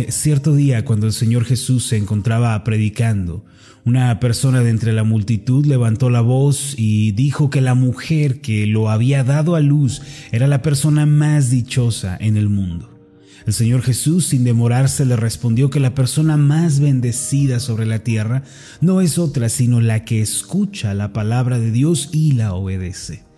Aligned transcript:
Eh, 0.00 0.12
cierto 0.12 0.54
día, 0.54 0.84
cuando 0.84 1.06
el 1.06 1.12
Señor 1.12 1.44
Jesús 1.44 1.86
se 1.86 1.98
encontraba 1.98 2.64
predicando, 2.64 3.44
una 3.84 4.18
persona 4.18 4.60
de 4.60 4.70
entre 4.70 4.94
la 4.94 5.04
multitud 5.04 5.66
levantó 5.66 6.08
la 6.08 6.22
voz 6.22 6.74
y 6.78 7.12
dijo 7.12 7.50
que 7.50 7.60
la 7.60 7.74
mujer 7.74 8.40
que 8.40 8.66
lo 8.66 8.88
había 8.88 9.24
dado 9.24 9.56
a 9.56 9.60
luz 9.60 10.00
era 10.32 10.46
la 10.46 10.62
persona 10.62 11.04
más 11.04 11.50
dichosa 11.50 12.16
en 12.18 12.38
el 12.38 12.48
mundo. 12.48 12.88
El 13.46 13.52
Señor 13.52 13.82
Jesús, 13.82 14.26
sin 14.26 14.44
demorarse, 14.44 15.04
le 15.04 15.16
respondió 15.16 15.68
que 15.68 15.80
la 15.80 15.94
persona 15.94 16.38
más 16.38 16.80
bendecida 16.80 17.60
sobre 17.60 17.84
la 17.84 17.98
tierra 17.98 18.42
no 18.80 19.02
es 19.02 19.18
otra 19.18 19.50
sino 19.50 19.82
la 19.82 20.04
que 20.06 20.22
escucha 20.22 20.94
la 20.94 21.12
palabra 21.12 21.58
de 21.58 21.72
Dios 21.72 22.08
y 22.12 22.32
la 22.32 22.54
obedece. 22.54 23.29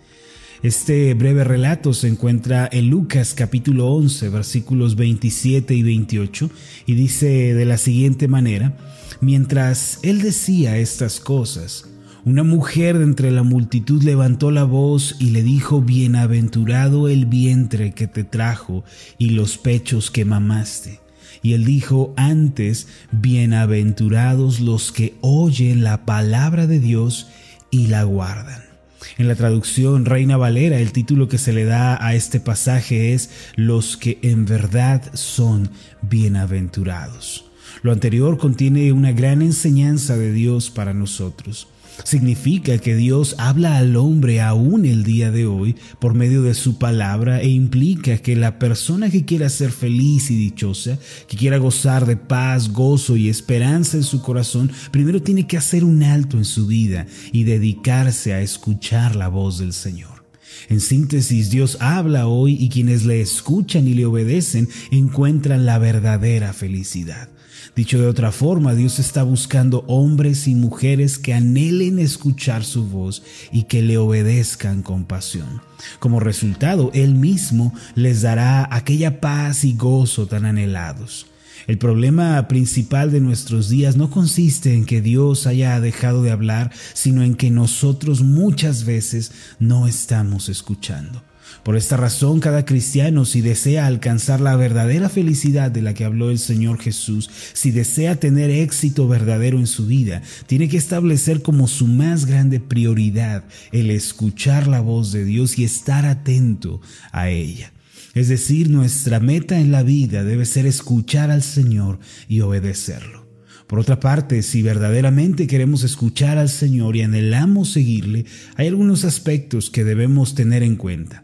Este 0.63 1.13
breve 1.13 1.43
relato 1.43 1.93
se 1.93 2.07
encuentra 2.07 2.69
en 2.71 2.89
Lucas 2.89 3.33
capítulo 3.33 3.87
11 3.87 4.29
versículos 4.29 4.95
27 4.95 5.73
y 5.73 5.83
28 5.83 6.49
y 6.85 6.95
dice 6.95 7.53
de 7.53 7.65
la 7.65 7.77
siguiente 7.77 8.29
manera, 8.29 8.77
mientras 9.19 9.99
él 10.03 10.21
decía 10.21 10.77
estas 10.77 11.19
cosas, 11.19 11.89
una 12.23 12.43
mujer 12.43 12.97
de 12.97 13.03
entre 13.03 13.31
la 13.31 13.43
multitud 13.43 14.03
levantó 14.03 14.51
la 14.51 14.63
voz 14.63 15.17
y 15.19 15.31
le 15.31 15.43
dijo, 15.43 15.81
Bienaventurado 15.81 17.09
el 17.09 17.25
vientre 17.25 17.91
que 17.91 18.07
te 18.07 18.23
trajo 18.23 18.85
y 19.17 19.31
los 19.31 19.57
pechos 19.57 20.11
que 20.11 20.23
mamaste. 20.23 21.01
Y 21.41 21.55
él 21.55 21.65
dijo 21.65 22.13
antes, 22.15 22.87
Bienaventurados 23.11 24.61
los 24.61 24.93
que 24.93 25.15
oyen 25.19 25.83
la 25.83 26.05
palabra 26.05 26.67
de 26.67 26.79
Dios 26.79 27.27
y 27.69 27.87
la 27.87 28.03
guardan. 28.03 28.72
En 29.17 29.27
la 29.27 29.35
traducción 29.35 30.05
Reina 30.05 30.37
Valera, 30.37 30.79
el 30.79 30.91
título 30.91 31.27
que 31.27 31.37
se 31.37 31.53
le 31.53 31.65
da 31.65 32.03
a 32.05 32.15
este 32.15 32.39
pasaje 32.39 33.13
es 33.13 33.29
Los 33.55 33.97
que 33.97 34.19
en 34.21 34.45
verdad 34.45 35.01
son 35.13 35.69
bienaventurados. 36.01 37.45
Lo 37.81 37.91
anterior 37.91 38.37
contiene 38.37 38.91
una 38.91 39.11
gran 39.11 39.41
enseñanza 39.41 40.17
de 40.17 40.31
Dios 40.31 40.69
para 40.69 40.93
nosotros. 40.93 41.67
Significa 42.03 42.77
que 42.77 42.95
Dios 42.95 43.35
habla 43.37 43.77
al 43.77 43.95
hombre 43.95 44.41
aún 44.41 44.85
el 44.85 45.03
día 45.03 45.31
de 45.31 45.45
hoy 45.45 45.75
por 45.99 46.13
medio 46.13 46.41
de 46.41 46.53
su 46.53 46.77
palabra 46.77 47.41
e 47.41 47.49
implica 47.49 48.17
que 48.17 48.35
la 48.35 48.59
persona 48.59 49.09
que 49.09 49.25
quiera 49.25 49.49
ser 49.49 49.71
feliz 49.71 50.29
y 50.31 50.35
dichosa, 50.35 50.97
que 51.27 51.37
quiera 51.37 51.57
gozar 51.57 52.05
de 52.05 52.17
paz, 52.17 52.71
gozo 52.71 53.15
y 53.15 53.29
esperanza 53.29 53.97
en 53.97 54.03
su 54.03 54.21
corazón, 54.21 54.71
primero 54.91 55.21
tiene 55.21 55.47
que 55.47 55.57
hacer 55.57 55.83
un 55.83 56.03
alto 56.03 56.37
en 56.37 56.45
su 56.45 56.67
vida 56.67 57.05
y 57.31 57.43
dedicarse 57.43 58.33
a 58.33 58.41
escuchar 58.41 59.15
la 59.15 59.27
voz 59.27 59.59
del 59.59 59.73
Señor. 59.73 60.23
En 60.69 60.79
síntesis, 60.79 61.49
Dios 61.49 61.77
habla 61.79 62.27
hoy 62.27 62.55
y 62.59 62.69
quienes 62.69 63.05
le 63.05 63.21
escuchan 63.21 63.87
y 63.87 63.93
le 63.93 64.05
obedecen 64.05 64.69
encuentran 64.91 65.65
la 65.65 65.77
verdadera 65.77 66.53
felicidad. 66.53 67.29
Dicho 67.75 67.99
de 67.99 68.05
otra 68.05 68.31
forma, 68.31 68.75
Dios 68.75 68.99
está 68.99 69.23
buscando 69.23 69.83
hombres 69.87 70.47
y 70.47 70.53
mujeres 70.53 71.17
que 71.17 71.33
anhelen 71.33 71.97
escuchar 71.97 72.63
su 72.63 72.87
voz 72.87 73.23
y 73.51 73.63
que 73.63 73.81
le 73.81 73.97
obedezcan 73.97 74.83
con 74.83 75.05
pasión. 75.05 75.61
Como 75.99 76.19
resultado, 76.19 76.91
Él 76.93 77.15
mismo 77.15 77.73
les 77.95 78.21
dará 78.21 78.67
aquella 78.69 79.19
paz 79.19 79.63
y 79.63 79.73
gozo 79.73 80.27
tan 80.27 80.45
anhelados. 80.45 81.25
El 81.65 81.79
problema 81.79 82.47
principal 82.47 83.11
de 83.11 83.21
nuestros 83.21 83.69
días 83.69 83.95
no 83.95 84.11
consiste 84.11 84.75
en 84.75 84.85
que 84.85 85.01
Dios 85.01 85.47
haya 85.47 85.79
dejado 85.79 86.21
de 86.21 86.29
hablar, 86.29 86.71
sino 86.93 87.23
en 87.23 87.33
que 87.33 87.49
nosotros 87.49 88.21
muchas 88.21 88.85
veces 88.85 89.31
no 89.57 89.87
estamos 89.87 90.47
escuchando. 90.47 91.23
Por 91.61 91.77
esta 91.77 91.95
razón, 91.95 92.39
cada 92.39 92.65
cristiano, 92.65 93.25
si 93.25 93.41
desea 93.41 93.85
alcanzar 93.85 94.41
la 94.41 94.55
verdadera 94.55 95.09
felicidad 95.09 95.71
de 95.71 95.81
la 95.81 95.93
que 95.93 96.05
habló 96.05 96.31
el 96.31 96.39
Señor 96.39 96.79
Jesús, 96.79 97.29
si 97.53 97.71
desea 97.71 98.15
tener 98.15 98.49
éxito 98.49 99.07
verdadero 99.07 99.59
en 99.59 99.67
su 99.67 99.85
vida, 99.85 100.23
tiene 100.47 100.67
que 100.67 100.77
establecer 100.77 101.41
como 101.41 101.67
su 101.67 101.87
más 101.87 102.25
grande 102.25 102.59
prioridad 102.59 103.43
el 103.71 103.91
escuchar 103.91 104.67
la 104.67 104.81
voz 104.81 105.11
de 105.11 105.25
Dios 105.25 105.59
y 105.59 105.63
estar 105.63 106.05
atento 106.05 106.81
a 107.11 107.29
ella. 107.29 107.71
Es 108.13 108.27
decir, 108.27 108.69
nuestra 108.69 109.19
meta 109.19 109.59
en 109.59 109.71
la 109.71 109.83
vida 109.83 110.23
debe 110.23 110.45
ser 110.45 110.65
escuchar 110.65 111.31
al 111.31 111.41
Señor 111.41 111.99
y 112.27 112.41
obedecerlo. 112.41 113.23
Por 113.67 113.79
otra 113.79 113.99
parte, 113.99 114.43
si 114.43 114.61
verdaderamente 114.61 115.47
queremos 115.47 115.83
escuchar 115.83 116.37
al 116.37 116.49
Señor 116.49 116.95
y 116.95 117.01
anhelamos 117.01 117.71
seguirle, 117.71 118.25
hay 118.55 118.67
algunos 118.67 119.03
aspectos 119.03 119.71
que 119.71 119.83
debemos 119.83 120.35
tener 120.35 120.61
en 120.61 120.75
cuenta. 120.75 121.23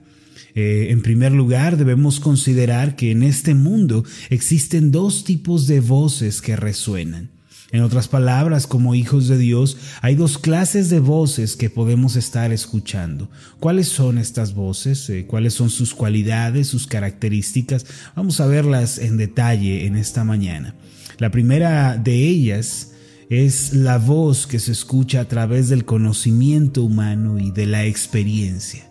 Eh, 0.55 0.87
en 0.89 1.01
primer 1.01 1.31
lugar, 1.31 1.77
debemos 1.77 2.19
considerar 2.19 2.95
que 2.95 3.11
en 3.11 3.23
este 3.23 3.53
mundo 3.53 4.03
existen 4.29 4.91
dos 4.91 5.23
tipos 5.23 5.67
de 5.67 5.79
voces 5.79 6.41
que 6.41 6.55
resuenan. 6.55 7.29
En 7.71 7.83
otras 7.83 8.07
palabras, 8.07 8.65
como 8.65 8.95
hijos 8.95 9.27
de 9.27 9.37
Dios, 9.37 9.77
hay 10.01 10.15
dos 10.15 10.39
clases 10.39 10.89
de 10.89 10.99
voces 10.99 11.55
que 11.55 11.69
podemos 11.69 12.15
estar 12.15 12.51
escuchando. 12.51 13.29
¿Cuáles 13.59 13.87
son 13.87 14.17
estas 14.17 14.55
voces? 14.55 15.07
Eh, 15.09 15.25
¿Cuáles 15.27 15.53
son 15.53 15.69
sus 15.69 15.93
cualidades, 15.93 16.67
sus 16.67 16.87
características? 16.87 17.85
Vamos 18.15 18.39
a 18.39 18.47
verlas 18.47 18.97
en 18.97 19.17
detalle 19.17 19.85
en 19.85 19.97
esta 19.97 20.23
mañana. 20.23 20.73
La 21.19 21.29
primera 21.29 21.97
de 21.97 22.15
ellas 22.15 22.93
es 23.29 23.73
la 23.73 23.99
voz 23.99 24.47
que 24.47 24.57
se 24.57 24.71
escucha 24.71 25.21
a 25.21 25.25
través 25.25 25.69
del 25.69 25.85
conocimiento 25.85 26.83
humano 26.83 27.37
y 27.37 27.51
de 27.51 27.67
la 27.67 27.85
experiencia. 27.85 28.88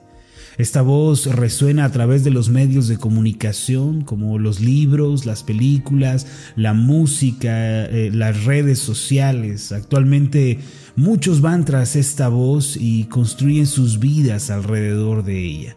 Esta 0.58 0.82
voz 0.82 1.26
resuena 1.26 1.84
a 1.84 1.92
través 1.92 2.24
de 2.24 2.30
los 2.30 2.48
medios 2.48 2.88
de 2.88 2.98
comunicación 2.98 4.02
como 4.02 4.41
los 4.41 4.58
libros, 4.58 5.24
las 5.24 5.44
películas, 5.44 6.26
la 6.56 6.74
música, 6.74 7.86
eh, 7.86 8.10
las 8.12 8.44
redes 8.44 8.80
sociales. 8.80 9.70
Actualmente 9.70 10.58
muchos 10.96 11.41
van 11.41 11.64
tras 11.64 11.94
esta 11.94 12.28
voz 12.28 12.76
y 12.76 13.04
construyen 13.04 13.69
sus 13.69 14.00
vidas 14.00 14.50
alrededor 14.50 15.22
de 15.22 15.44
ella. 15.44 15.76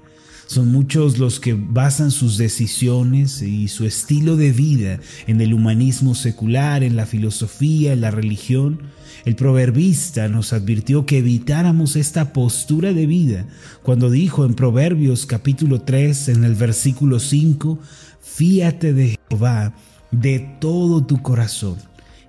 Son 0.52 0.70
muchos 0.70 1.18
los 1.18 1.40
que 1.40 1.54
basan 1.54 2.12
sus 2.12 2.38
decisiones 2.38 3.42
y 3.42 3.70
su 3.70 3.86
estilo 3.86 4.36
de 4.36 4.52
vida 4.52 5.00
en 5.26 5.40
el 5.40 5.54
humanismo 5.54 6.14
secular, 6.14 6.84
en 6.84 6.98
la 6.98 7.06
filosofía, 7.06 7.94
en 7.94 8.02
la 8.02 8.12
religión 8.12 8.82
el 9.24 9.38
proverbista 9.38 10.28
nos 10.28 10.52
advirtió 10.52 11.06
que 11.06 11.20
evitáramos 11.20 11.96
esta 11.96 12.34
postura 12.34 12.92
de 12.92 13.06
vida 13.06 13.46
cuando 13.82 14.10
dijo 14.10 14.46
en 14.46 14.54
Proverbios 14.54 15.26
capítulo 15.26 15.82
3 15.82 16.28
en 16.28 16.44
el 16.44 16.56
versículo 16.56 17.22
5, 17.22 17.80
fíate 18.20 18.92
de 18.92 19.18
Jehová 19.30 19.74
de 20.12 20.40
todo 20.60 21.06
tu 21.06 21.22
corazón 21.22 21.78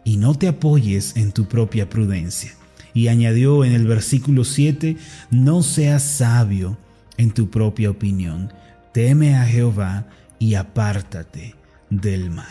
y 0.05 0.17
no 0.17 0.37
te 0.37 0.47
apoyes 0.47 1.17
en 1.17 1.33
tu 1.33 1.47
propia 1.47 1.91
prudencia. 1.91 2.53
Y 2.95 3.09
añadió 3.09 3.65
en 3.65 3.73
el 3.73 3.89
versículo 3.89 4.45
7, 4.45 4.97
no 5.33 5.65
seas 5.65 6.05
sabio 6.05 6.77
en 7.17 7.33
tu 7.33 7.51
propia 7.51 7.91
opinión, 7.91 8.53
teme 8.93 9.37
a 9.37 9.45
Jehová 9.45 10.09
y 10.39 10.55
apártate 10.55 11.55
del 11.91 12.31
mal. 12.31 12.47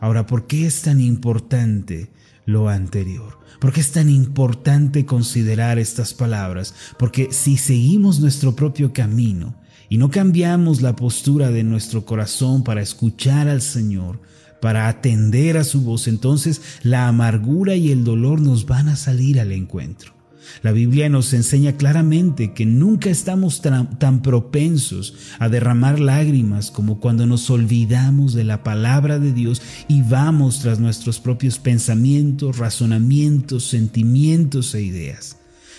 Ahora, 0.00 0.26
¿por 0.26 0.46
qué 0.46 0.66
es 0.66 0.82
tan 0.82 1.00
importante 1.00 2.10
lo 2.48 2.70
anterior. 2.70 3.38
¿Por 3.60 3.74
qué 3.74 3.80
es 3.80 3.92
tan 3.92 4.08
importante 4.08 5.04
considerar 5.04 5.78
estas 5.78 6.14
palabras? 6.14 6.74
Porque 6.98 7.28
si 7.30 7.58
seguimos 7.58 8.20
nuestro 8.20 8.56
propio 8.56 8.94
camino 8.94 9.54
y 9.90 9.98
no 9.98 10.10
cambiamos 10.10 10.80
la 10.80 10.96
postura 10.96 11.50
de 11.50 11.62
nuestro 11.62 12.06
corazón 12.06 12.64
para 12.64 12.80
escuchar 12.80 13.48
al 13.48 13.60
Señor, 13.60 14.22
para 14.62 14.88
atender 14.88 15.58
a 15.58 15.64
su 15.64 15.82
voz, 15.82 16.08
entonces 16.08 16.62
la 16.82 17.06
amargura 17.06 17.74
y 17.74 17.92
el 17.92 18.02
dolor 18.02 18.40
nos 18.40 18.64
van 18.64 18.88
a 18.88 18.96
salir 18.96 19.38
al 19.40 19.52
encuentro. 19.52 20.17
La 20.62 20.72
Biblia 20.72 21.08
nos 21.08 21.32
enseña 21.32 21.76
claramente 21.76 22.52
que 22.52 22.66
nunca 22.66 23.10
estamos 23.10 23.62
tan, 23.62 24.22
propensos 24.22 25.14
a 25.38 25.48
derramar 25.48 26.00
lágrimas 26.00 26.70
como 26.70 27.00
cuando 27.00 27.26
nos 27.26 27.48
olvidamos 27.50 28.34
de 28.34 28.44
la 28.44 28.64
palabra 28.64 29.18
de 29.18 29.32
Dios 29.32 29.62
y 29.86 30.02
vamos 30.02 30.60
tras 30.60 30.80
nuestros 30.80 31.20
propios 31.20 31.58
pensamientos, 31.58 32.58
razonamientos, 32.58 33.64
sentimientos 33.64 34.74
e 34.74 34.82
ideas. 34.82 35.36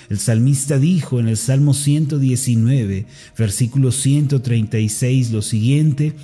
El 0.10 0.18
salmista 0.18 0.80
dijo 0.80 1.20
en 1.20 1.28
el 1.28 1.38
Salmo 1.38 1.74
119, 1.74 3.06
versículo 3.38 3.92
136 3.92 5.32
lo 5.32 5.42
siguiente, 5.42 6.16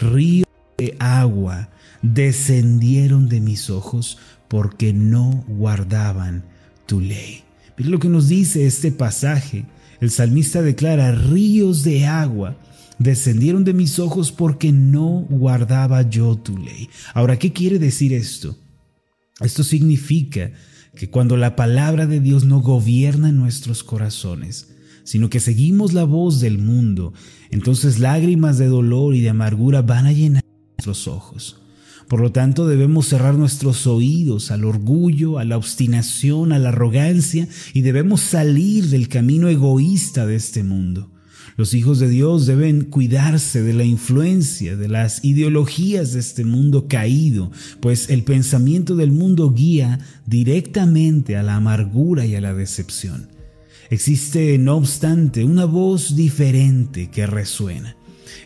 ríos 0.00 0.46
de 0.76 0.96
agua 0.98 1.70
descendieron 2.02 3.28
de 3.28 3.40
mis 3.40 3.70
ojos 3.70 4.18
porque 4.48 4.92
no 4.92 5.44
guardaban 5.46 6.44
tu 6.86 7.00
ley. 7.00 7.47
Lo 7.78 7.98
que 7.98 8.08
nos 8.08 8.28
dice 8.28 8.66
este 8.66 8.90
pasaje. 8.92 9.66
El 10.00 10.10
salmista 10.10 10.62
declara, 10.62 11.12
ríos 11.12 11.82
de 11.84 12.06
agua 12.06 12.56
descendieron 12.98 13.64
de 13.64 13.74
mis 13.74 13.98
ojos 13.98 14.32
porque 14.32 14.72
no 14.72 15.26
guardaba 15.28 16.02
yo 16.08 16.36
tu 16.36 16.58
ley. 16.58 16.88
Ahora, 17.14 17.38
¿qué 17.38 17.52
quiere 17.52 17.78
decir 17.78 18.12
esto? 18.12 18.56
Esto 19.40 19.62
significa 19.62 20.52
que 20.96 21.10
cuando 21.10 21.36
la 21.36 21.54
palabra 21.54 22.06
de 22.06 22.20
Dios 22.20 22.44
no 22.44 22.60
gobierna 22.60 23.30
nuestros 23.30 23.84
corazones, 23.84 24.74
sino 25.04 25.30
que 25.30 25.40
seguimos 25.40 25.94
la 25.94 26.04
voz 26.04 26.40
del 26.40 26.58
mundo, 26.58 27.12
entonces 27.50 27.98
lágrimas 28.00 28.58
de 28.58 28.66
dolor 28.66 29.14
y 29.14 29.20
de 29.20 29.30
amargura 29.30 29.82
van 29.82 30.06
a 30.06 30.12
llenar 30.12 30.44
nuestros 30.76 31.06
ojos. 31.06 31.62
Por 32.08 32.20
lo 32.20 32.32
tanto, 32.32 32.66
debemos 32.66 33.06
cerrar 33.06 33.34
nuestros 33.34 33.86
oídos 33.86 34.50
al 34.50 34.64
orgullo, 34.64 35.38
a 35.38 35.44
la 35.44 35.58
obstinación, 35.58 36.52
a 36.52 36.58
la 36.58 36.70
arrogancia 36.70 37.46
y 37.74 37.82
debemos 37.82 38.22
salir 38.22 38.86
del 38.86 39.08
camino 39.08 39.48
egoísta 39.48 40.26
de 40.26 40.36
este 40.36 40.64
mundo. 40.64 41.10
Los 41.58 41.74
hijos 41.74 41.98
de 41.98 42.08
Dios 42.08 42.46
deben 42.46 42.84
cuidarse 42.84 43.62
de 43.62 43.74
la 43.74 43.84
influencia 43.84 44.76
de 44.76 44.88
las 44.88 45.24
ideologías 45.24 46.12
de 46.12 46.20
este 46.20 46.44
mundo 46.44 46.86
caído, 46.88 47.50
pues 47.80 48.08
el 48.10 48.22
pensamiento 48.22 48.94
del 48.94 49.10
mundo 49.10 49.52
guía 49.52 49.98
directamente 50.24 51.36
a 51.36 51.42
la 51.42 51.56
amargura 51.56 52.24
y 52.24 52.36
a 52.36 52.40
la 52.40 52.54
decepción. 52.54 53.28
Existe, 53.90 54.56
no 54.56 54.76
obstante, 54.76 55.44
una 55.44 55.64
voz 55.64 56.14
diferente 56.14 57.10
que 57.10 57.26
resuena. 57.26 57.96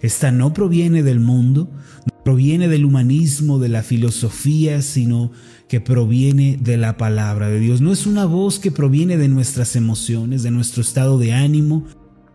Esta 0.00 0.32
no 0.32 0.52
proviene 0.52 1.02
del 1.02 1.20
mundo, 1.20 1.70
proviene 2.24 2.68
del 2.68 2.84
humanismo, 2.84 3.58
de 3.58 3.68
la 3.68 3.82
filosofía, 3.82 4.82
sino 4.82 5.32
que 5.68 5.80
proviene 5.80 6.58
de 6.60 6.76
la 6.76 6.96
palabra 6.96 7.48
de 7.48 7.58
Dios. 7.58 7.80
No 7.80 7.92
es 7.92 8.06
una 8.06 8.26
voz 8.26 8.58
que 8.58 8.70
proviene 8.70 9.16
de 9.16 9.28
nuestras 9.28 9.74
emociones, 9.76 10.42
de 10.42 10.50
nuestro 10.50 10.82
estado 10.82 11.18
de 11.18 11.32
ánimo, 11.32 11.84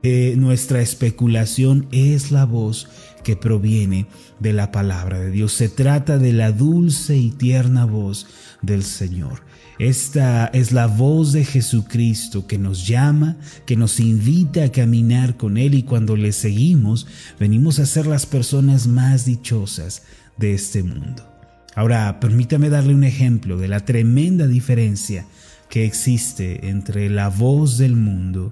de 0.03 0.35
nuestra 0.37 0.81
especulación, 0.81 1.87
es 1.91 2.31
la 2.31 2.45
voz 2.45 2.87
que 3.23 3.35
proviene 3.35 4.07
de 4.39 4.53
la 4.53 4.71
palabra 4.71 5.19
de 5.19 5.31
Dios. 5.31 5.53
Se 5.53 5.69
trata 5.69 6.17
de 6.17 6.33
la 6.33 6.51
dulce 6.51 7.17
y 7.17 7.31
tierna 7.31 7.85
voz 7.85 8.27
del 8.61 8.83
Señor. 8.83 9.43
Esta 9.79 10.47
es 10.47 10.71
la 10.71 10.87
voz 10.87 11.33
de 11.33 11.45
Jesucristo 11.45 12.47
que 12.47 12.57
nos 12.57 12.87
llama, 12.87 13.37
que 13.67 13.75
nos 13.75 13.99
invita 13.99 14.63
a 14.63 14.71
caminar 14.71 15.37
con 15.37 15.57
Él 15.57 15.75
y 15.75 15.83
cuando 15.83 16.15
le 16.15 16.31
seguimos 16.31 17.05
venimos 17.39 17.77
a 17.77 17.85
ser 17.85 18.07
las 18.07 18.25
personas 18.25 18.87
más 18.87 19.25
dichosas 19.25 20.01
de 20.35 20.55
este 20.55 20.81
mundo. 20.81 21.31
Ahora, 21.75 22.19
permítame 22.19 22.69
darle 22.69 22.95
un 22.95 23.03
ejemplo 23.03 23.55
de 23.57 23.67
la 23.67 23.85
tremenda 23.85 24.47
diferencia 24.47 25.27
que 25.69 25.85
existe 25.85 26.69
entre 26.69 27.11
la 27.11 27.29
voz 27.29 27.77
del 27.77 27.95
mundo 27.95 28.51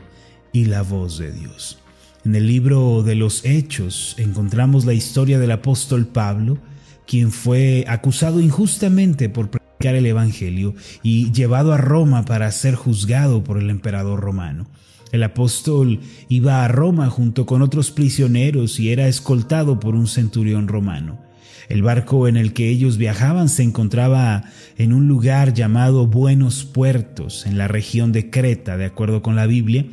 y 0.54 0.66
la 0.66 0.84
voz 0.84 1.18
de 1.18 1.32
Dios. 1.32 1.80
En 2.24 2.36
el 2.36 2.46
libro 2.46 3.02
de 3.02 3.16
los 3.16 3.44
Hechos 3.46 4.14
encontramos 4.20 4.86
la 4.86 4.94
historia 4.94 5.40
del 5.40 5.52
apóstol 5.52 6.06
Pablo, 6.06 6.60
quien 7.08 7.32
fue 7.32 7.84
acusado 7.88 8.40
injustamente 8.40 9.28
por 9.28 9.50
el 9.80 10.06
Evangelio 10.06 10.74
y 11.04 11.32
llevado 11.32 11.74
a 11.74 11.78
Roma 11.78 12.26
para 12.26 12.52
ser 12.52 12.76
juzgado 12.76 13.44
por 13.44 13.58
el 13.58 13.70
emperador 13.70 14.20
romano. 14.20 14.68
El 15.12 15.24
apóstol 15.24 16.00
iba 16.28 16.66
a 16.66 16.68
Roma 16.68 17.10
junto 17.10 17.46
con 17.46 17.62
otros 17.62 17.92
prisioneros 17.92 18.80
y 18.80 18.92
era 18.92 19.08
escoltado 19.08 19.80
por 19.80 19.96
un 19.96 20.08
centurión 20.08 20.68
romano. 20.68 21.22
El 21.70 21.84
barco 21.84 22.28
en 22.28 22.38
el 22.38 22.54
que 22.54 22.70
ellos 22.70 22.98
viajaban 22.98 23.50
se 23.50 23.64
encontraba 23.64 24.44
en 24.78 24.94
un 24.94 25.08
lugar 25.08 25.54
llamado 25.54 26.08
Buenos 26.08 26.64
Puertos, 26.64 27.46
en 27.46 27.58
la 27.58 27.68
región 27.68 28.12
de 28.12 28.30
Creta, 28.30 28.78
de 28.78 28.86
acuerdo 28.86 29.22
con 29.22 29.36
la 29.36 29.48
Biblia. 29.48 29.86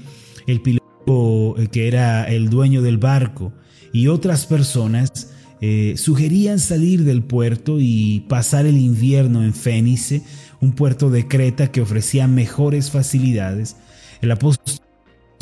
El 0.47 0.61
piloto, 0.61 1.57
eh, 1.59 1.69
que 1.71 1.89
era 1.89 2.25
el 2.25 2.51
dueño 2.51 2.83
del 2.83 2.99
barco, 2.99 3.53
y 3.93 4.09
otras 4.09 4.47
personas 4.47 5.32
eh, 5.65 5.95
sugerían 5.97 6.59
salir 6.59 7.05
del 7.05 7.23
puerto 7.23 7.77
y 7.79 8.25
pasar 8.29 8.67
el 8.67 8.79
invierno 8.79 9.45
en 9.45 9.55
Fénice, 9.55 10.23
un 10.61 10.73
puerto 10.73 11.09
de 11.09 11.29
Creta 11.29 11.71
que 11.71 11.81
ofrecía 11.81 12.27
mejores 12.27 12.91
facilidades. 12.91 13.77
El 14.23 14.33
apóstol, 14.33 14.81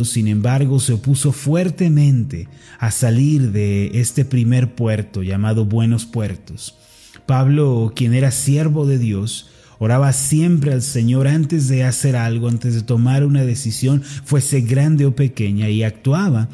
sin 0.02 0.28
embargo, 0.28 0.78
se 0.78 0.92
opuso 0.92 1.32
fuertemente 1.32 2.48
a 2.78 2.90
salir 2.90 3.50
de 3.50 3.92
este 3.94 4.26
primer 4.26 4.74
puerto 4.74 5.22
llamado 5.22 5.64
Buenos 5.64 6.04
Puertos. 6.04 6.76
Pablo, 7.24 7.94
quien 7.96 8.12
era 8.12 8.30
siervo 8.30 8.86
de 8.86 8.98
Dios, 8.98 9.48
oraba 9.78 10.12
siempre 10.12 10.74
al 10.74 10.82
Señor 10.82 11.28
antes 11.28 11.66
de 11.68 11.84
hacer 11.84 12.14
algo, 12.14 12.50
antes 12.50 12.74
de 12.74 12.82
tomar 12.82 13.24
una 13.24 13.46
decisión, 13.46 14.02
fuese 14.02 14.60
grande 14.60 15.06
o 15.06 15.16
pequeña, 15.16 15.70
y 15.70 15.82
actuaba 15.82 16.50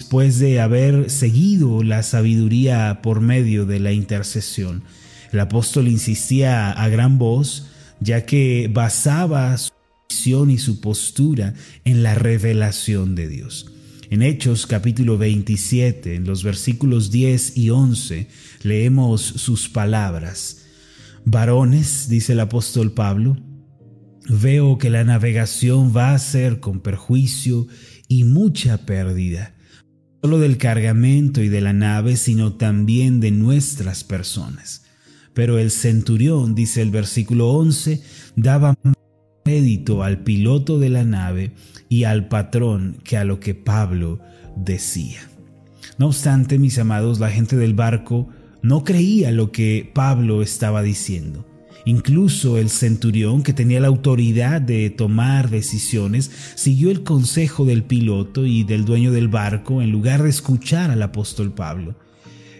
después 0.00 0.38
de 0.38 0.60
haber 0.60 1.10
seguido 1.10 1.82
la 1.82 2.02
sabiduría 2.02 3.00
por 3.02 3.20
medio 3.20 3.66
de 3.66 3.80
la 3.80 3.92
intercesión. 3.92 4.82
El 5.30 5.40
apóstol 5.40 5.88
insistía 5.88 6.70
a 6.70 6.88
gran 6.88 7.18
voz, 7.18 7.66
ya 8.00 8.24
que 8.24 8.70
basaba 8.72 9.58
su 9.58 9.70
visión 10.08 10.50
y 10.50 10.56
su 10.56 10.80
postura 10.80 11.52
en 11.84 12.02
la 12.02 12.14
revelación 12.14 13.14
de 13.14 13.28
Dios. 13.28 13.72
En 14.08 14.22
Hechos 14.22 14.66
capítulo 14.66 15.18
27, 15.18 16.14
en 16.14 16.24
los 16.24 16.44
versículos 16.44 17.10
10 17.10 17.58
y 17.58 17.68
11, 17.68 18.26
leemos 18.62 19.20
sus 19.20 19.68
palabras. 19.68 20.64
Varones, 21.26 22.08
dice 22.08 22.32
el 22.32 22.40
apóstol 22.40 22.92
Pablo, 22.92 23.36
veo 24.30 24.78
que 24.78 24.88
la 24.88 25.04
navegación 25.04 25.94
va 25.94 26.14
a 26.14 26.18
ser 26.18 26.58
con 26.58 26.80
perjuicio 26.80 27.66
y 28.08 28.24
mucha 28.24 28.86
pérdida 28.86 29.54
solo 30.22 30.38
del 30.38 30.58
cargamento 30.58 31.42
y 31.42 31.48
de 31.48 31.60
la 31.60 31.72
nave, 31.72 32.16
sino 32.16 32.54
también 32.54 33.20
de 33.20 33.30
nuestras 33.30 34.04
personas. 34.04 34.84
Pero 35.34 35.58
el 35.58 35.70
centurión, 35.70 36.54
dice 36.54 36.82
el 36.82 36.90
versículo 36.90 37.50
11, 37.50 38.02
daba 38.36 38.74
crédito 39.44 40.02
al 40.02 40.22
piloto 40.22 40.78
de 40.78 40.90
la 40.90 41.04
nave 41.04 41.52
y 41.88 42.04
al 42.04 42.28
patrón 42.28 42.98
que 43.04 43.16
a 43.16 43.24
lo 43.24 43.40
que 43.40 43.54
Pablo 43.54 44.20
decía. 44.56 45.20
No 45.98 46.06
obstante, 46.06 46.58
mis 46.58 46.78
amados, 46.78 47.20
la 47.20 47.30
gente 47.30 47.56
del 47.56 47.74
barco 47.74 48.28
no 48.62 48.84
creía 48.84 49.30
lo 49.30 49.52
que 49.52 49.90
Pablo 49.94 50.42
estaba 50.42 50.82
diciendo. 50.82 51.46
Incluso 51.90 52.56
el 52.56 52.70
centurión, 52.70 53.42
que 53.42 53.52
tenía 53.52 53.80
la 53.80 53.88
autoridad 53.88 54.60
de 54.60 54.90
tomar 54.90 55.50
decisiones, 55.50 56.30
siguió 56.54 56.88
el 56.92 57.02
consejo 57.02 57.64
del 57.64 57.82
piloto 57.82 58.46
y 58.46 58.62
del 58.62 58.84
dueño 58.84 59.10
del 59.10 59.26
barco 59.26 59.82
en 59.82 59.90
lugar 59.90 60.22
de 60.22 60.30
escuchar 60.30 60.92
al 60.92 61.02
apóstol 61.02 61.52
Pablo. 61.52 61.96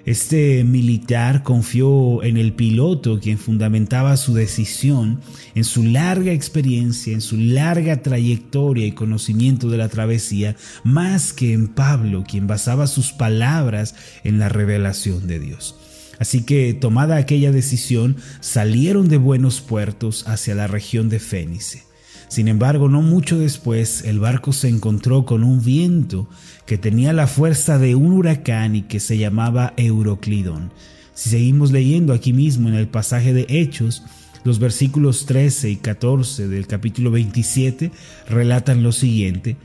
Este 0.04 0.64
militar 0.64 1.44
confió 1.44 2.24
en 2.24 2.38
el 2.38 2.54
piloto, 2.54 3.20
quien 3.20 3.38
fundamentaba 3.38 4.16
su 4.16 4.34
decisión 4.34 5.20
en 5.54 5.62
su 5.62 5.84
larga 5.84 6.32
experiencia, 6.32 7.12
en 7.12 7.20
su 7.20 7.36
larga 7.36 8.02
trayectoria 8.02 8.84
y 8.84 8.92
conocimiento 8.92 9.68
de 9.68 9.76
la 9.78 9.88
travesía, 9.88 10.56
más 10.82 11.32
que 11.32 11.52
en 11.52 11.68
Pablo, 11.68 12.24
quien 12.28 12.48
basaba 12.48 12.88
sus 12.88 13.12
palabras 13.12 13.94
en 14.24 14.40
la 14.40 14.48
revelación 14.48 15.28
de 15.28 15.38
Dios. 15.38 15.79
Así 16.20 16.42
que, 16.42 16.74
tomada 16.74 17.16
aquella 17.16 17.50
decisión, 17.50 18.16
salieron 18.40 19.08
de 19.08 19.16
buenos 19.16 19.62
puertos 19.62 20.28
hacia 20.28 20.54
la 20.54 20.66
región 20.66 21.08
de 21.08 21.18
Fénice. 21.18 21.84
Sin 22.28 22.46
embargo, 22.46 22.88
no 22.88 23.02
mucho 23.02 23.38
después, 23.38 24.04
el 24.04 24.20
barco 24.20 24.52
se 24.52 24.68
encontró 24.68 25.24
con 25.24 25.42
un 25.42 25.64
viento 25.64 26.28
que 26.66 26.78
tenía 26.78 27.12
la 27.12 27.26
fuerza 27.26 27.78
de 27.78 27.94
un 27.96 28.12
huracán 28.12 28.76
y 28.76 28.82
que 28.82 29.00
se 29.00 29.18
llamaba 29.18 29.72
Euroclidón. 29.78 30.72
Si 31.14 31.30
seguimos 31.30 31.72
leyendo 31.72 32.12
aquí 32.12 32.32
mismo 32.32 32.68
en 32.68 32.74
el 32.74 32.86
pasaje 32.86 33.32
de 33.32 33.46
Hechos, 33.48 34.04
los 34.44 34.58
versículos 34.58 35.26
13 35.26 35.70
y 35.70 35.76
14 35.76 36.48
del 36.48 36.66
capítulo 36.66 37.10
27 37.10 37.90
relatan 38.28 38.82
lo 38.82 38.92
siguiente, 38.92 39.56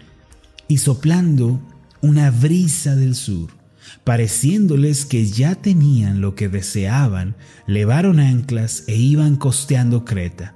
y 0.67 0.77
soplando 0.77 1.61
una 2.01 2.31
brisa 2.31 2.95
del 2.95 3.13
sur, 3.15 3.49
Pareciéndoles 4.03 5.05
que 5.05 5.25
ya 5.25 5.55
tenían 5.55 6.21
lo 6.21 6.35
que 6.35 6.49
deseaban, 6.49 7.35
levaron 7.67 8.19
anclas 8.19 8.83
e 8.87 8.95
iban 8.95 9.35
costeando 9.35 10.05
Creta. 10.05 10.55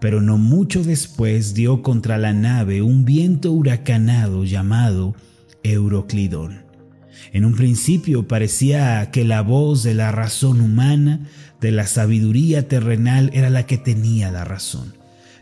Pero 0.00 0.20
no 0.20 0.38
mucho 0.38 0.82
después 0.82 1.54
dio 1.54 1.82
contra 1.82 2.18
la 2.18 2.32
nave 2.32 2.82
un 2.82 3.04
viento 3.04 3.52
huracanado 3.52 4.44
llamado 4.44 5.14
Euroclidón. 5.62 6.66
En 7.32 7.44
un 7.44 7.54
principio 7.54 8.28
parecía 8.28 9.10
que 9.10 9.24
la 9.24 9.42
voz 9.42 9.82
de 9.82 9.94
la 9.94 10.12
razón 10.12 10.60
humana, 10.60 11.26
de 11.60 11.72
la 11.72 11.86
sabiduría 11.86 12.68
terrenal, 12.68 13.30
era 13.32 13.50
la 13.50 13.66
que 13.66 13.78
tenía 13.78 14.30
la 14.30 14.44
razón. 14.44 14.94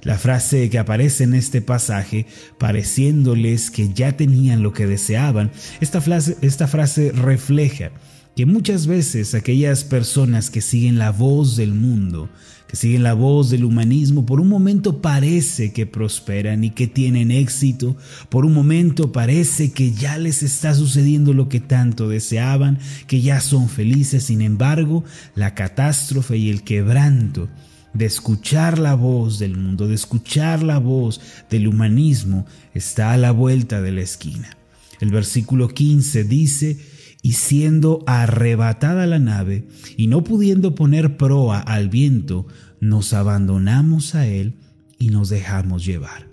La 0.04 0.18
frase 0.18 0.68
que 0.68 0.78
aparece 0.78 1.24
en 1.24 1.32
este 1.32 1.62
pasaje, 1.62 2.26
pareciéndoles 2.58 3.70
que 3.70 3.92
ya 3.94 4.16
tenían 4.16 4.62
lo 4.62 4.74
que 4.74 4.86
deseaban, 4.86 5.50
esta 5.80 6.00
frase, 6.02 7.12
refleja 7.12 7.90
que 8.36 8.44
muchas 8.44 8.86
veces 8.86 9.34
aquellas 9.34 9.82
personas 9.82 10.50
que 10.50 10.60
siguen 10.60 10.98
la 10.98 11.10
voz 11.10 11.56
del 11.56 11.72
mundo, 11.72 12.28
que 12.66 12.76
siguen 12.76 13.02
la 13.02 13.14
voz 13.14 13.48
del 13.48 13.64
humanismo, 13.64 14.26
por 14.26 14.40
un 14.40 14.48
momento 14.48 15.00
parece 15.00 15.72
que 15.72 15.86
prosperan 15.86 16.64
y 16.64 16.70
que 16.70 16.86
tienen 16.86 17.30
éxito, 17.30 17.96
por 18.28 18.44
un 18.44 18.52
momento 18.52 19.10
parece 19.10 19.72
que 19.72 19.92
ya 19.92 20.18
les 20.18 20.42
está 20.42 20.74
sucediendo 20.74 21.32
lo 21.32 21.48
que 21.48 21.60
tanto 21.60 22.10
deseaban, 22.10 22.78
que 23.06 23.22
ya 23.22 23.40
son 23.40 23.70
felices, 23.70 24.24
sin 24.24 24.42
embargo, 24.42 25.02
la 25.34 25.54
catástrofe 25.54 26.36
y 26.36 26.50
el 26.50 26.62
quebranto 26.62 27.48
de 27.94 28.04
escuchar 28.04 28.78
la 28.78 28.94
voz 28.94 29.38
del 29.38 29.56
mundo, 29.56 29.88
de 29.88 29.94
escuchar 29.94 30.62
la 30.62 30.78
voz 30.78 31.20
del 31.48 31.68
humanismo, 31.68 32.44
está 32.74 33.12
a 33.12 33.16
la 33.16 33.30
vuelta 33.30 33.80
de 33.80 33.92
la 33.92 34.02
esquina. 34.02 34.56
El 35.00 35.10
versículo 35.10 35.68
15 35.68 36.24
dice, 36.24 36.78
y 37.22 37.32
siendo 37.32 38.04
arrebatada 38.06 39.06
la 39.06 39.18
nave 39.18 39.66
y 39.96 40.08
no 40.08 40.24
pudiendo 40.24 40.74
poner 40.74 41.16
proa 41.16 41.58
al 41.58 41.88
viento, 41.88 42.46
nos 42.80 43.14
abandonamos 43.14 44.14
a 44.14 44.26
él 44.26 44.56
y 44.98 45.08
nos 45.08 45.30
dejamos 45.30 45.86
llevar. 45.86 46.28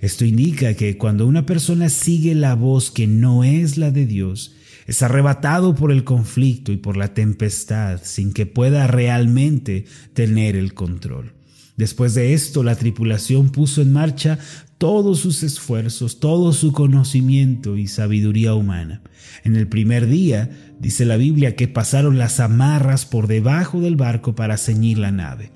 Esto 0.00 0.24
indica 0.24 0.74
que 0.74 0.98
cuando 0.98 1.28
una 1.28 1.46
persona 1.46 1.88
sigue 1.88 2.34
la 2.34 2.56
voz 2.56 2.90
que 2.90 3.06
no 3.06 3.44
es 3.44 3.78
la 3.78 3.92
de 3.92 4.04
Dios, 4.04 4.56
es 4.86 5.02
arrebatado 5.02 5.74
por 5.74 5.92
el 5.92 6.04
conflicto 6.04 6.72
y 6.72 6.76
por 6.76 6.96
la 6.96 7.14
tempestad 7.14 8.00
sin 8.02 8.32
que 8.32 8.46
pueda 8.46 8.86
realmente 8.86 9.84
tener 10.14 10.56
el 10.56 10.74
control. 10.74 11.32
Después 11.76 12.14
de 12.14 12.34
esto, 12.34 12.62
la 12.62 12.76
tripulación 12.76 13.50
puso 13.50 13.80
en 13.82 13.92
marcha 13.92 14.38
todos 14.78 15.20
sus 15.20 15.42
esfuerzos, 15.42 16.20
todo 16.20 16.52
su 16.52 16.72
conocimiento 16.72 17.76
y 17.76 17.86
sabiduría 17.86 18.54
humana. 18.54 19.00
En 19.44 19.56
el 19.56 19.68
primer 19.68 20.06
día, 20.06 20.50
dice 20.80 21.04
la 21.04 21.16
Biblia, 21.16 21.56
que 21.56 21.68
pasaron 21.68 22.18
las 22.18 22.40
amarras 22.40 23.06
por 23.06 23.26
debajo 23.26 23.80
del 23.80 23.96
barco 23.96 24.34
para 24.34 24.58
ceñir 24.58 24.98
la 24.98 25.12
nave. 25.12 25.50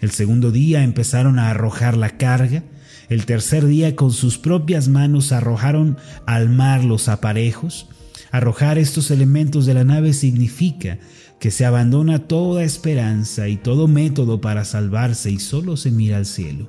El 0.00 0.10
segundo 0.10 0.50
día 0.50 0.82
empezaron 0.82 1.38
a 1.38 1.50
arrojar 1.50 1.96
la 1.96 2.16
carga. 2.16 2.64
El 3.08 3.26
tercer 3.26 3.66
día 3.66 3.96
con 3.96 4.12
sus 4.12 4.38
propias 4.38 4.88
manos 4.88 5.30
arrojaron 5.32 5.98
al 6.26 6.48
mar 6.48 6.84
los 6.84 7.08
aparejos. 7.08 7.88
Arrojar 8.30 8.78
estos 8.78 9.10
elementos 9.10 9.66
de 9.66 9.74
la 9.74 9.84
nave 9.84 10.12
significa 10.12 10.98
que 11.38 11.50
se 11.50 11.64
abandona 11.64 12.20
toda 12.28 12.64
esperanza 12.64 13.48
y 13.48 13.56
todo 13.56 13.88
método 13.88 14.40
para 14.40 14.64
salvarse 14.64 15.30
y 15.30 15.38
solo 15.38 15.76
se 15.76 15.90
mira 15.90 16.18
al 16.18 16.26
cielo. 16.26 16.68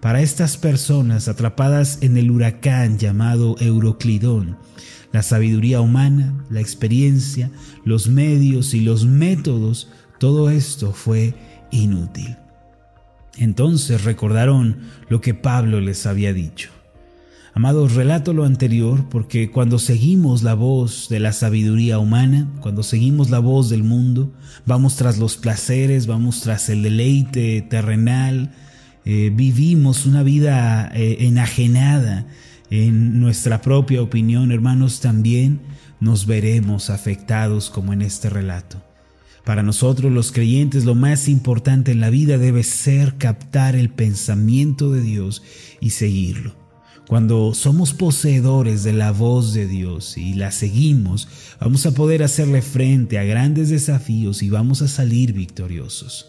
Para 0.00 0.22
estas 0.22 0.56
personas 0.56 1.28
atrapadas 1.28 1.98
en 2.00 2.16
el 2.16 2.30
huracán 2.30 2.98
llamado 2.98 3.56
Euroclidón, 3.60 4.56
la 5.12 5.22
sabiduría 5.22 5.80
humana, 5.80 6.44
la 6.50 6.60
experiencia, 6.60 7.50
los 7.84 8.08
medios 8.08 8.74
y 8.74 8.80
los 8.80 9.04
métodos, 9.04 9.90
todo 10.18 10.50
esto 10.50 10.92
fue 10.92 11.34
inútil. 11.70 12.36
Entonces 13.36 14.04
recordaron 14.04 14.78
lo 15.08 15.20
que 15.20 15.34
Pablo 15.34 15.80
les 15.80 16.06
había 16.06 16.32
dicho. 16.32 16.70
Amados, 17.52 17.94
relato 17.94 18.32
lo 18.32 18.44
anterior 18.44 19.08
porque 19.08 19.50
cuando 19.50 19.78
seguimos 19.80 20.42
la 20.42 20.54
voz 20.54 21.08
de 21.08 21.18
la 21.18 21.32
sabiduría 21.32 21.98
humana, 21.98 22.48
cuando 22.60 22.82
seguimos 22.84 23.30
la 23.30 23.40
voz 23.40 23.68
del 23.68 23.82
mundo, 23.82 24.32
vamos 24.66 24.96
tras 24.96 25.18
los 25.18 25.36
placeres, 25.36 26.06
vamos 26.06 26.42
tras 26.42 26.68
el 26.68 26.82
deleite 26.82 27.62
terrenal, 27.62 28.52
eh, 29.04 29.32
vivimos 29.34 30.06
una 30.06 30.22
vida 30.22 30.92
eh, 30.94 31.16
enajenada 31.20 32.26
en 32.70 33.18
nuestra 33.20 33.60
propia 33.62 34.00
opinión, 34.00 34.52
hermanos, 34.52 35.00
también 35.00 35.60
nos 35.98 36.26
veremos 36.26 36.88
afectados 36.88 37.68
como 37.68 37.92
en 37.92 38.02
este 38.02 38.30
relato. 38.30 38.80
Para 39.44 39.64
nosotros 39.64 40.12
los 40.12 40.30
creyentes 40.30 40.84
lo 40.84 40.94
más 40.94 41.28
importante 41.28 41.90
en 41.90 42.00
la 42.00 42.10
vida 42.10 42.38
debe 42.38 42.62
ser 42.62 43.16
captar 43.16 43.74
el 43.74 43.90
pensamiento 43.90 44.92
de 44.92 45.00
Dios 45.00 45.42
y 45.80 45.90
seguirlo. 45.90 46.59
Cuando 47.10 47.54
somos 47.54 47.92
poseedores 47.92 48.84
de 48.84 48.92
la 48.92 49.10
voz 49.10 49.52
de 49.52 49.66
Dios 49.66 50.16
y 50.16 50.34
la 50.34 50.52
seguimos, 50.52 51.26
vamos 51.60 51.84
a 51.84 51.90
poder 51.90 52.22
hacerle 52.22 52.62
frente 52.62 53.18
a 53.18 53.24
grandes 53.24 53.68
desafíos 53.68 54.44
y 54.44 54.48
vamos 54.48 54.80
a 54.80 54.86
salir 54.86 55.32
victoriosos. 55.32 56.28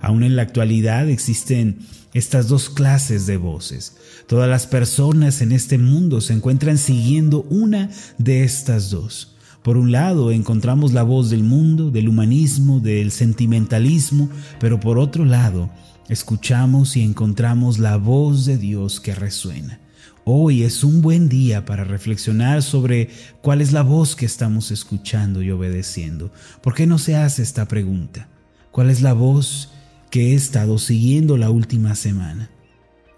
Aún 0.00 0.22
en 0.22 0.34
la 0.34 0.40
actualidad 0.40 1.10
existen 1.10 1.80
estas 2.14 2.48
dos 2.48 2.70
clases 2.70 3.26
de 3.26 3.36
voces. 3.36 3.98
Todas 4.26 4.48
las 4.48 4.66
personas 4.66 5.42
en 5.42 5.52
este 5.52 5.76
mundo 5.76 6.22
se 6.22 6.32
encuentran 6.32 6.78
siguiendo 6.78 7.42
una 7.50 7.90
de 8.16 8.42
estas 8.42 8.88
dos. 8.88 9.36
Por 9.62 9.76
un 9.76 9.92
lado 9.92 10.32
encontramos 10.32 10.94
la 10.94 11.02
voz 11.02 11.28
del 11.28 11.42
mundo, 11.42 11.90
del 11.90 12.08
humanismo, 12.08 12.80
del 12.80 13.10
sentimentalismo, 13.10 14.30
pero 14.58 14.80
por 14.80 14.96
otro 14.96 15.26
lado 15.26 15.68
escuchamos 16.08 16.96
y 16.96 17.02
encontramos 17.02 17.78
la 17.78 17.98
voz 17.98 18.46
de 18.46 18.56
Dios 18.56 18.98
que 18.98 19.14
resuena. 19.14 19.78
Hoy 20.24 20.62
es 20.62 20.84
un 20.84 21.02
buen 21.02 21.28
día 21.28 21.64
para 21.64 21.84
reflexionar 21.84 22.62
sobre 22.62 23.08
cuál 23.40 23.60
es 23.60 23.72
la 23.72 23.82
voz 23.82 24.14
que 24.14 24.24
estamos 24.24 24.70
escuchando 24.70 25.42
y 25.42 25.50
obedeciendo. 25.50 26.30
¿Por 26.62 26.74
qué 26.74 26.86
no 26.86 26.98
se 26.98 27.16
hace 27.16 27.42
esta 27.42 27.66
pregunta? 27.66 28.28
¿Cuál 28.70 28.90
es 28.90 29.02
la 29.02 29.14
voz 29.14 29.72
que 30.10 30.30
he 30.30 30.34
estado 30.34 30.78
siguiendo 30.78 31.36
la 31.36 31.50
última 31.50 31.94
semana? 31.94 32.50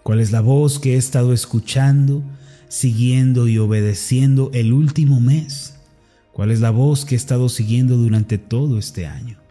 ¿Cuál 0.01 0.19
es 0.19 0.31
la 0.31 0.41
voz 0.41 0.79
que 0.79 0.95
he 0.95 0.97
estado 0.97 1.33
escuchando, 1.33 2.23
siguiendo 2.67 3.47
y 3.47 3.57
obedeciendo 3.57 4.49
el 4.53 4.73
último 4.73 5.19
mes? 5.19 5.75
¿Cuál 6.33 6.51
es 6.51 6.59
la 6.59 6.71
voz 6.71 7.05
que 7.05 7.15
he 7.15 7.17
estado 7.17 7.49
siguiendo 7.49 7.97
durante 7.97 8.37
todo 8.37 8.79
este 8.79 9.05
año? 9.05 9.44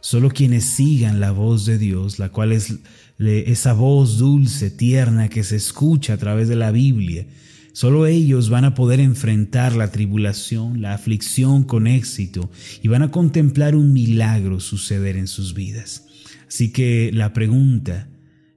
Solo 0.00 0.30
quienes 0.30 0.64
sigan 0.64 1.20
la 1.20 1.30
voz 1.30 1.66
de 1.66 1.78
Dios, 1.78 2.18
la 2.18 2.30
cual 2.30 2.52
es 2.52 2.74
esa 3.18 3.74
voz 3.74 4.18
dulce, 4.18 4.70
tierna 4.70 5.28
que 5.28 5.44
se 5.44 5.56
escucha 5.56 6.14
a 6.14 6.18
través 6.18 6.48
de 6.48 6.56
la 6.56 6.70
Biblia, 6.70 7.26
solo 7.72 8.06
ellos 8.06 8.48
van 8.48 8.64
a 8.64 8.74
poder 8.74 8.98
enfrentar 8.98 9.76
la 9.76 9.90
tribulación, 9.90 10.80
la 10.80 10.94
aflicción 10.94 11.64
con 11.64 11.86
éxito 11.86 12.50
y 12.82 12.88
van 12.88 13.02
a 13.02 13.10
contemplar 13.10 13.76
un 13.76 13.92
milagro 13.92 14.58
suceder 14.60 15.16
en 15.16 15.26
sus 15.26 15.52
vidas. 15.54 16.06
Así 16.48 16.72
que 16.72 17.10
la 17.12 17.32
pregunta 17.32 18.08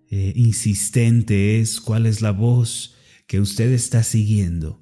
eh, 0.10 0.32
insistente 0.36 1.60
es 1.60 1.82
cuál 1.82 2.06
es 2.06 2.22
la 2.22 2.32
voz 2.32 2.96
que 3.28 3.42
usted 3.42 3.72
está 3.72 4.04
siguiendo 4.04 4.82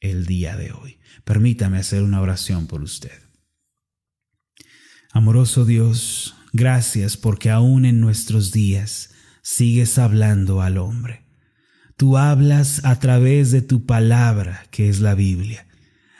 el 0.00 0.26
día 0.26 0.56
de 0.56 0.72
hoy. 0.72 0.98
Permítame 1.24 1.78
hacer 1.78 2.02
una 2.02 2.20
oración 2.20 2.66
por 2.66 2.82
usted. 2.82 3.29
Amoroso 5.12 5.64
Dios, 5.64 6.36
gracias 6.52 7.16
porque 7.16 7.50
aún 7.50 7.84
en 7.84 8.00
nuestros 8.00 8.52
días 8.52 9.10
sigues 9.42 9.98
hablando 9.98 10.62
al 10.62 10.78
hombre. 10.78 11.26
Tú 11.96 12.16
hablas 12.16 12.84
a 12.84 13.00
través 13.00 13.50
de 13.50 13.60
tu 13.60 13.86
palabra, 13.86 14.66
que 14.70 14.88
es 14.88 15.00
la 15.00 15.16
Biblia. 15.16 15.66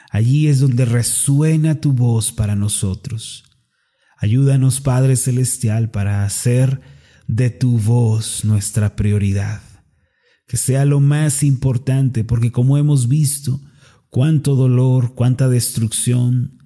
Allí 0.09 0.47
es 0.47 0.59
donde 0.59 0.83
resuena 0.83 1.79
tu 1.79 1.93
voz 1.93 2.33
para 2.33 2.57
nosotros. 2.57 3.45
Ayúdanos, 4.17 4.81
Padre 4.81 5.15
Celestial, 5.15 5.89
para 5.89 6.25
hacer 6.25 6.81
de 7.27 7.49
tu 7.49 7.79
voz 7.79 8.43
nuestra 8.43 8.97
prioridad. 8.97 9.61
Que 10.47 10.57
sea 10.57 10.83
lo 10.83 10.99
más 10.99 11.43
importante, 11.43 12.25
porque 12.25 12.51
como 12.51 12.77
hemos 12.77 13.07
visto, 13.07 13.61
cuánto 14.09 14.55
dolor, 14.55 15.15
cuánta 15.15 15.47
destrucción, 15.47 16.60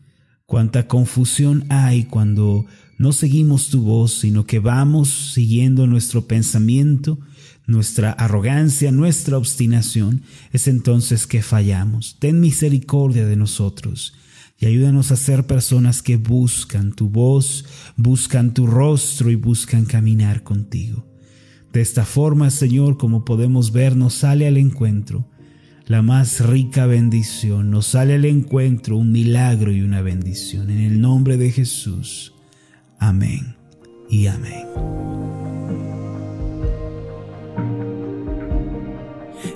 cuánta 0.45 0.87
confusión 0.87 1.65
hay 1.69 2.05
cuando 2.05 2.65
no 2.97 3.11
seguimos 3.11 3.69
tu 3.69 3.81
voz, 3.81 4.13
sino 4.13 4.45
que 4.45 4.59
vamos 4.59 5.33
siguiendo 5.33 5.87
nuestro 5.87 6.27
pensamiento, 6.27 7.19
nuestra 7.67 8.11
arrogancia, 8.11 8.91
nuestra 8.91 9.37
obstinación, 9.37 10.21
es 10.51 10.67
entonces 10.67 11.27
que 11.27 11.41
fallamos. 11.41 12.17
Ten 12.19 12.39
misericordia 12.39 13.25
de 13.25 13.35
nosotros 13.35 14.13
y 14.57 14.67
ayúdanos 14.67 15.11
a 15.11 15.17
ser 15.17 15.45
personas 15.45 16.01
que 16.01 16.15
buscan 16.17 16.93
tu 16.93 17.09
voz, 17.09 17.65
buscan 17.97 18.53
tu 18.53 18.67
rostro 18.67 19.29
y 19.31 19.35
buscan 19.35 19.85
caminar 19.85 20.43
contigo. 20.43 21.05
De 21.73 21.81
esta 21.81 22.05
forma, 22.05 22.49
Señor, 22.51 22.97
como 22.97 23.25
podemos 23.25 23.73
ver, 23.73 23.97
nos 23.97 24.13
sale 24.13 24.47
al 24.47 24.57
encuentro 24.57 25.27
la 25.87 26.01
más 26.01 26.45
rica 26.45 26.85
bendición. 26.85 27.71
Nos 27.71 27.87
sale 27.87 28.15
al 28.15 28.25
encuentro 28.25 28.97
un 28.97 29.11
milagro 29.11 29.71
y 29.71 29.81
una 29.81 30.01
bendición. 30.01 30.69
En 30.69 30.79
el 30.79 31.01
nombre 31.01 31.37
de 31.37 31.51
Jesús. 31.51 32.33
Amén 32.99 33.55
y 34.09 34.27
amén. 34.27 34.65